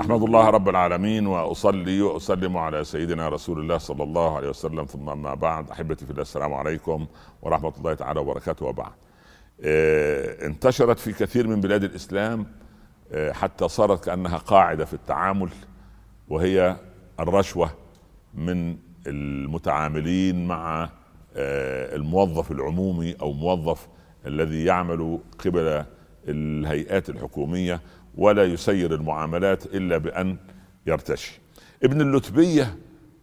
[0.00, 5.08] احمد الله رب العالمين وأصلي وأسلم على سيدنا رسول الله صلى الله عليه وسلم ثم
[5.08, 7.06] أما بعد أحبتي في الله السلام عليكم
[7.42, 8.92] ورحمة الله تعالى وبركاته وبعد.
[9.64, 12.46] آه انتشرت في كثير من بلاد الإسلام
[13.12, 15.48] آه حتى صارت كأنها قاعدة في التعامل
[16.28, 16.76] وهي
[17.20, 17.70] الرشوة
[18.34, 18.76] من
[19.06, 20.90] المتعاملين مع
[21.36, 23.88] آه الموظف العمومي أو موظف
[24.26, 25.84] الذي يعمل قبل
[26.28, 27.80] الهيئات الحكومية
[28.18, 30.36] ولا يسير المعاملات إلا بأن
[30.86, 31.40] يرتشي.
[31.82, 32.78] ابن اللتبية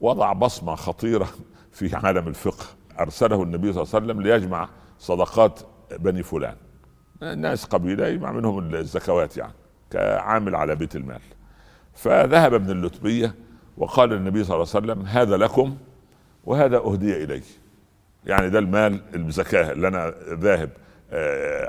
[0.00, 1.28] وضع بصمة خطيرة
[1.72, 2.64] في عالم الفقه
[3.00, 5.60] أرسله النبي صلى الله عليه وسلم ليجمع صدقات
[5.98, 6.56] بني فلان.
[7.20, 9.52] ناس قبيلة يجمع منهم الزكوات يعني
[9.90, 11.20] كعامل على بيت المال.
[11.94, 13.34] فذهب ابن اللتبية
[13.76, 15.76] وقال للنبي صلى الله عليه وسلم هذا لكم
[16.44, 17.42] وهذا أهدي الي.
[18.26, 20.70] يعني ده المال الزكاة اللي أنا ذاهب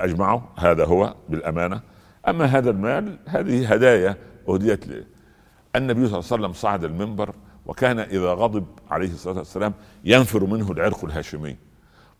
[0.03, 1.81] أجمعه هذا هو بالأمانة
[2.27, 4.17] أما هذا المال هذه هدايا
[4.49, 5.03] أهديت لي.
[5.75, 7.35] النبي صلى الله عليه وسلم صعد المنبر
[7.65, 9.73] وكان إذا غضب عليه الصلاة والسلام
[10.03, 11.57] ينفر منه العرق الهاشمي.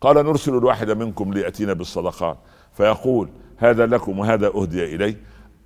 [0.00, 2.38] قال نرسل الواحد منكم ليأتينا بالصدقات.
[2.72, 5.16] فيقول هذا لكم وهذا أهدي الي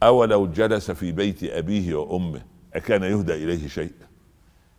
[0.02, 2.42] أولو جلس في بيت أبيه وأمه.
[2.74, 3.92] أكان يهدى إليه شيء؟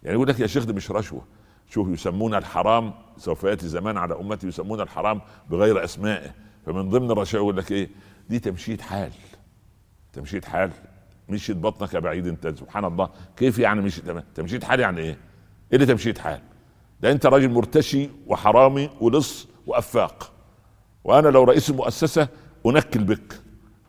[0.03, 1.21] يعني يقول لك يا شيخ ده مش رشوة.
[1.69, 6.31] شوف يسمون الحرام سوف يأتي زمان على أمتي يسمون الحرام بغير أسمائه.
[6.65, 7.89] فمن ضمن الرشاوى يقول لك إيه؟
[8.29, 9.11] دي تمشيط حال.
[10.17, 10.71] تمشيط حال.
[11.29, 13.09] مشيت بطنك يا بعيد انت سبحان الله.
[13.37, 14.03] كيف يعني مشيت؟
[14.35, 15.17] تمشيط حال يعني إيه؟ إيه
[15.73, 16.39] اللي تمشيط حال؟
[17.01, 20.31] ده انت راجل مرتشي وحرامي ولص وأفاق.
[21.03, 22.27] وأنا لو رئيس المؤسسة
[22.65, 23.41] أنكل بك.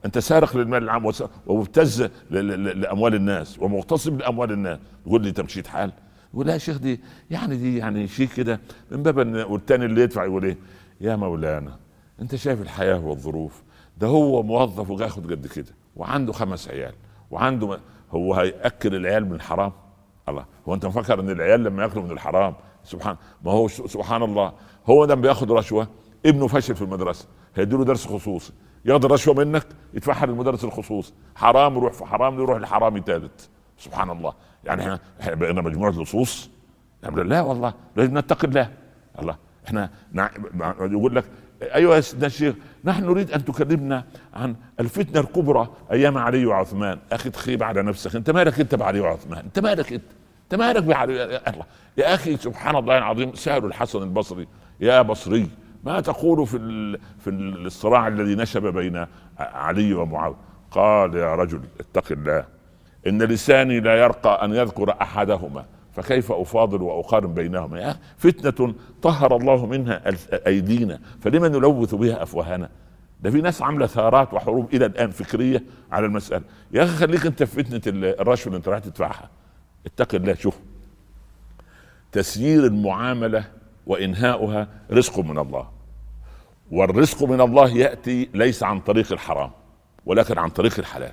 [0.05, 1.13] أنت سارق للمال العام
[1.47, 4.79] ومبتز لأموال الناس ومغتصب لأموال الناس.
[5.05, 5.93] تقول لي تمشيط حال؟
[6.35, 8.61] يقول لا يا شيخ دي يعني دي يعني شيء كده.
[8.91, 9.17] من باب
[9.51, 10.57] والتاني اللي يدفع يقول إيه؟
[11.01, 11.77] يا مولانا
[12.21, 13.63] أنت شايف الحياة والظروف.
[13.99, 15.75] ده هو موظف وياخد قد كده.
[15.99, 16.95] وعنده خمس عيال
[17.31, 19.73] وعنده هو هيأكل العيال من الحرام.
[20.29, 24.53] الله هو أنت مفكر إن العيال لما يأكلوا من الحرام؟ سبحان ما هو سبحان الله.
[24.87, 25.89] هو ده بياخد رشوة
[26.27, 28.53] ابنه فشل في المدرسة هيديله درس خصوصي
[28.85, 33.47] ياخد الرشوة منك يدفعها للمدرس الخصوصي حرام يروح في حرام يروح لحرامي ثالث
[33.79, 34.33] سبحان الله.
[34.65, 36.51] يعني إحنا بقينا مجموعة لصوص؟
[37.03, 38.73] لا والله لازم نتقي الله.
[39.19, 39.37] الله
[39.69, 39.91] إحنا
[40.81, 41.25] يقول لك
[41.63, 46.99] أيها سيدنا الشيخ نحن نريد أن تكلمنا عن الفتنة الكبرى أيام علي وعثمان.
[47.13, 48.17] أخي تخيب على نفسك.
[48.17, 50.03] أنت مالك أنت بعلي وعثمان؟ أنت مالك أنت؟
[50.45, 51.65] أنت مالك بعلي الله؟
[51.97, 54.49] يا أخي سبحان الله العظيم سالوا الحسن البصري.
[54.81, 55.51] يا بصري
[55.85, 56.59] ما تقول في
[57.19, 59.07] في الصراع الذي نشب بين
[59.39, 60.37] علي ومعاويه
[60.71, 62.45] قال يا رجل اتق الله
[63.07, 65.65] إن لساني لا يرقى أن يذكر أحدهما.
[66.03, 70.03] فكيف أفاضل وأقارن بينهما؟ يا فتنة طهر الله منها
[70.47, 72.69] أيدينا فلما نلوث بها أفواهنا؟
[73.21, 76.45] ده في ناس عاملة ثارات وحروب إلى الآن فكرية على المسألة.
[76.73, 79.31] يا أخي خليك أنت في فتنة الرشوة اللي أنت رايح تدفعها.
[79.87, 80.59] اتق الله شوف.
[82.13, 83.45] تسيير المعاملة
[83.87, 85.69] وإنهاؤها رزق من الله.
[86.71, 89.51] والرزق من الله يأتي ليس عن طريق الحرام
[90.07, 91.13] ولكن عن طريق الحلال.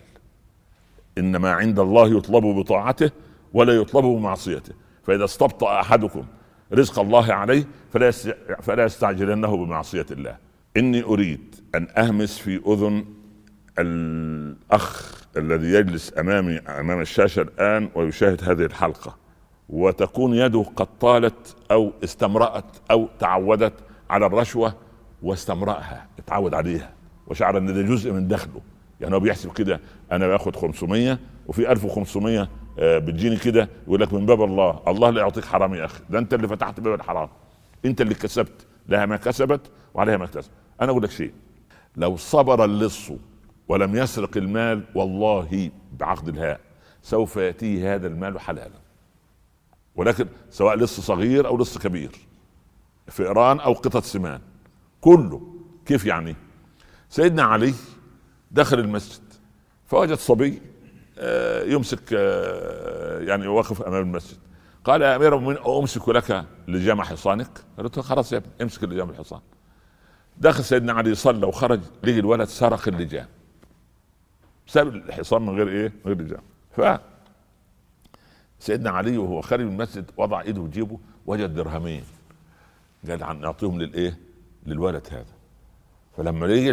[1.18, 3.12] إنما عند الله يطلب بطاعته
[3.56, 4.74] ولا يطلب بمعصيته
[5.04, 6.26] فإذا استبطأ أحدكم
[6.74, 8.12] رزق الله عليه فلا
[8.62, 10.38] فلا يستعجلنه بمعصية الله.
[10.78, 13.06] إني أريد أن أهمس في أذن
[13.80, 19.16] الأخ الذي يجلس أمامي أمام الشاشة الآن ويشاهد هذه الحلقة.
[19.70, 23.74] وتكون يده قد طالت أو استمرأت أو تعودت
[24.10, 24.74] على الرشوة
[25.22, 26.08] واستمرأها.
[26.20, 26.94] اتعود عليها.
[27.28, 28.62] وشعر أن ده جزء من دخله.
[29.02, 29.80] يعني هو بيحسب كده.
[30.12, 35.46] أنا باخد 500 وفي 1500 بتجيني كده يقول لك من باب الله الله لا يعطيك
[35.46, 37.30] حرام يا أخي ده أنت اللي فتحت باب الحرام
[37.86, 40.52] أنت اللي كسبت لها ما كسبت وعليها ما اكتسبت.
[40.82, 41.34] أنا أقول لك شيء
[41.98, 43.12] لو صبر اللص
[43.68, 46.60] ولم يسرق المال والله بعقد الهاء
[47.02, 48.80] سوف يأتيه هذا المال حلالا.
[49.96, 52.12] ولكن سواء لص صغير أو لص كبير
[53.08, 54.40] فئران أو قطة سمان
[55.02, 55.42] كله
[55.86, 56.36] كيف يعني؟
[57.10, 57.74] سيدنا علي
[58.52, 59.22] دخل المسجد
[59.86, 60.62] فوجد صبي
[61.66, 62.12] يمسك
[63.28, 64.38] يعني واقف أمام المسجد.
[64.84, 69.10] قال يا أمير المؤمنين أمسك لك لجام حصانك؟ قلت له خلاص يا ابني امسك لجام
[69.10, 69.40] الحصان.
[70.38, 73.28] دخل سيدنا علي صلى وخرج لقي الولد سرق اللجام
[74.68, 76.42] ساب الحصان من غير إيه؟ من غير لجام
[76.72, 77.00] ف
[78.60, 82.04] سيدنا علي وهو خارج من المسجد وضع إيده في جيبه وجد درهمين.
[83.10, 84.18] قال عن نعطيهم للإيه؟
[84.66, 85.35] للولد هذا.
[86.18, 86.72] فلما يجي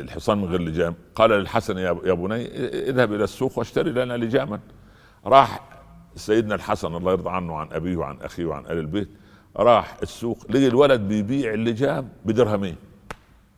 [0.00, 2.46] الحصان من غير لجام قال للحسن يا بني
[2.90, 4.60] اذهب إلى السوق واشتري لنا لجاما.
[5.26, 5.60] راح
[6.14, 9.08] سيدنا الحسن الله يرضى عنه وعن أبيه وعن أخيه وعن آل البيت
[9.56, 12.76] راح السوق لقي الولد بيبيع اللجام بدرهمين.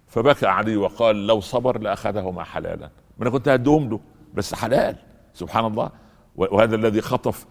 [0.06, 2.90] فبكى علي وقال لو صبر لأخذهما حلالا.
[3.19, 4.00] ما أنا كنت هدوم له
[4.34, 4.96] بس حلال
[5.34, 5.90] سبحان الله.
[6.37, 7.46] وهذا الذي خطف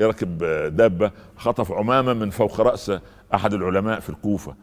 [0.00, 0.38] يركب
[0.76, 2.92] دابة خطف عمامة من فوق راس
[3.34, 4.54] أحد العلماء في الكوفة.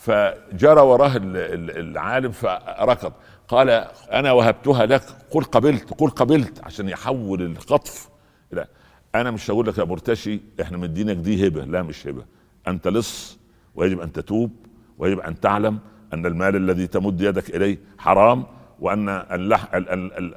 [0.00, 3.12] فجرى وراه العالم فركض.
[3.48, 3.70] قال
[4.12, 8.08] أنا وهبتها لك قل قبلت قل قبلت عشان يحول الخطف
[8.52, 8.68] لا
[9.14, 11.64] أنا مش هقول لك يا مرتشي إحنا مدينك دي هبة.
[11.64, 12.24] لا مش هبة.
[12.68, 13.38] أنت لص
[13.74, 14.50] ويجب أن تتوب
[14.98, 15.78] ويجب أن تعلم
[16.14, 18.44] أن المال الذي تمد يدك إليه حرام
[18.80, 19.08] وأن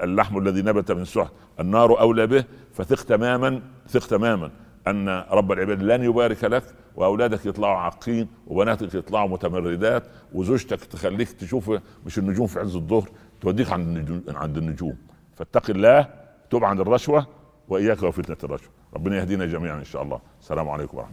[0.04, 4.52] اللحم الذي نبت من سحت النار أولى به فثق تماما ثق تماما.
[4.88, 6.64] أن رب العباد لن يبارك لك
[6.96, 10.04] وأولادك يطلعوا عاقين وبناتك يطلعوا متمردات
[10.34, 11.72] وزوجتك تخليك تشوف
[12.06, 13.10] مش النجوم في عز الظهر
[13.42, 14.98] توديك عند عند النجوم.
[15.36, 16.08] فاتق الله
[16.50, 17.28] تب عن الرشوة
[17.68, 18.72] وإياك وفتنة الرشوة.
[18.94, 20.20] ربنا يهدينا جميعا إن شاء الله.
[20.42, 21.12] السلام عليكم ورحمة الله.